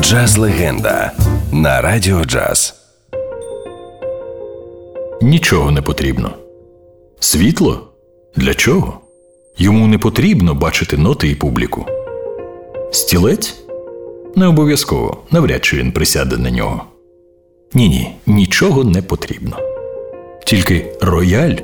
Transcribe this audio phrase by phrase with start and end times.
[0.00, 1.12] Джаз легенда
[1.52, 2.74] на радіо джаз.
[5.22, 6.30] Нічого не потрібно.
[7.20, 7.88] Світло?
[8.36, 9.00] Для чого?
[9.58, 11.86] Йому не потрібно бачити ноти і публіку.
[12.92, 13.56] Стілець?
[14.36, 16.82] Не обов'язково, навряд чи він присяде на нього.
[17.74, 19.56] Ні, ні, нічого не потрібно.
[20.44, 21.56] Тільки рояль,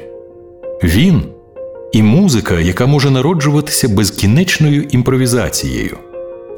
[0.82, 1.22] він
[1.92, 5.98] і музика, яка може народжуватися безкінечною імпровізацією,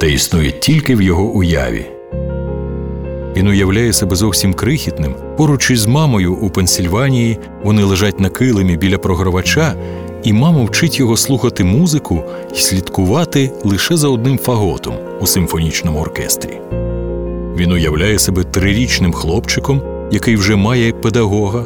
[0.05, 1.87] та існує тільки в його уяві.
[3.37, 5.15] Він уявляє себе зовсім крихітним.
[5.37, 9.75] Поруч із мамою у Пенсільванії вони лежать на килимі біля програвача,
[10.23, 12.23] і мама вчить його слухати музику
[12.55, 16.61] і слідкувати лише за одним фаготом у симфонічному оркестрі.
[17.57, 21.65] Він уявляє себе трирічним хлопчиком, який вже має педагога.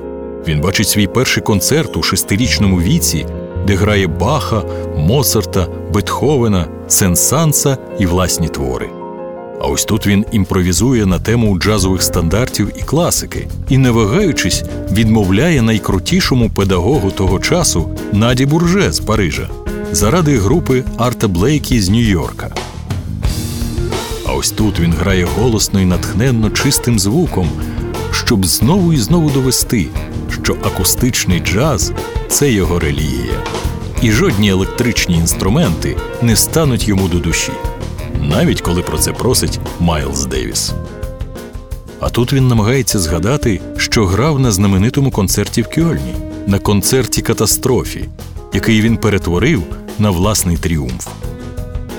[0.48, 3.26] Він бачить свій перший концерт у шестирічному віці,
[3.66, 4.62] де грає Баха,
[4.96, 8.90] Моцарта, Бетховена, Сен-Санса і власні твори.
[9.60, 15.62] А ось тут він імпровізує на тему джазових стандартів і класики і, не вагаючись, відмовляє
[15.62, 19.48] найкрутішому педагогу того часу Наді Бурже з Парижа
[19.92, 22.48] заради групи Арта Блейкі з Нью-Йорка.
[24.26, 27.48] А ось тут він грає голосно і натхненно чистим звуком,
[28.12, 29.86] щоб знову і знову довести,
[30.42, 31.92] що акустичний джаз
[32.28, 33.42] це його релігія,
[34.02, 37.52] і жодні електричні інструменти не стануть йому до душі,
[38.20, 40.72] навіть коли про це просить Майлз Девіс.
[42.00, 46.14] А тут він намагається згадати, що грав на знаменитому концерті в Кьольні,
[46.46, 48.08] на концерті катастрофі,
[48.52, 49.62] який він перетворив
[49.98, 51.06] на власний тріумф.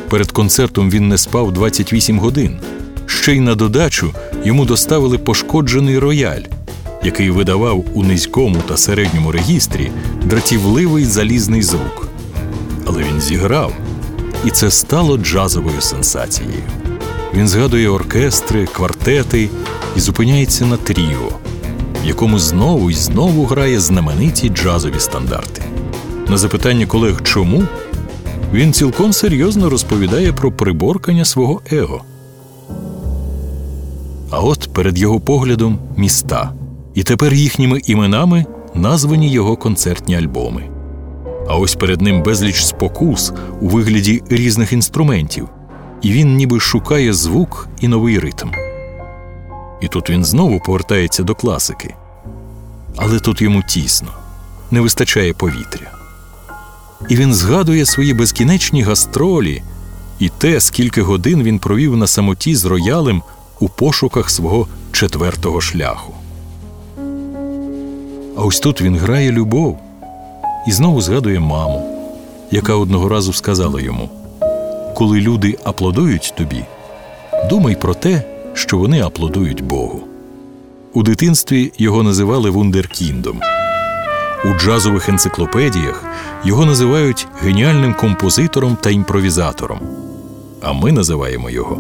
[0.10, 2.60] Перед концертом він не спав 28 годин.
[3.06, 6.42] Ще й на додачу йому доставили пошкоджений рояль,
[7.04, 9.92] який видавав у низькому та середньому регістрі
[10.24, 12.08] дратівливий залізний звук.
[12.88, 13.74] Але він зіграв,
[14.46, 16.64] і це стало джазовою сенсацією.
[17.34, 19.50] Він згадує оркестри, квартети
[19.96, 21.30] і зупиняється на тріо,
[22.04, 25.62] в якому знову і знову грає знамениті джазові стандарти.
[26.28, 27.64] На запитання колег чому
[28.54, 32.02] він цілком серйозно розповідає про приборкання свого его.
[34.30, 36.52] А от перед його поглядом міста,
[37.00, 40.70] і тепер їхніми іменами названі його концертні альбоми.
[41.48, 45.50] А ось перед ним безліч спокус у вигляді різних інструментів,
[46.02, 48.48] і він ніби шукає звук і новий ритм.
[49.82, 51.96] І тут він знову повертається до класики.
[52.98, 54.10] Але тут йому тісно,
[54.72, 55.92] не вистачає повітря.
[57.10, 59.64] І він згадує свої безкінечні гастролі
[60.20, 63.24] і те, скільки годин він провів на самоті з роялем
[63.60, 66.14] у пошуках свого четвертого шляху.
[68.38, 69.78] А ось тут він грає любов
[70.68, 71.82] і знову згадує маму,
[72.52, 74.10] яка одного разу сказала йому:
[74.96, 76.64] Коли люди аплодують тобі,
[77.50, 78.24] думай про те,
[78.54, 80.00] що вони аплодують Богу.
[80.94, 83.42] У дитинстві його називали Вундеркіндом.
[84.46, 86.04] У джазових енциклопедіях
[86.44, 89.80] його називають геніальним композитором та імпровізатором.
[90.62, 91.78] А ми називаємо його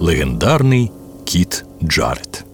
[0.00, 0.90] легендарний
[1.24, 2.47] Кіт Джаред.